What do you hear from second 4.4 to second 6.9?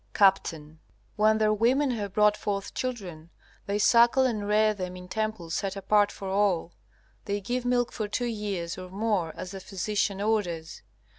rear them in temples set apart for all.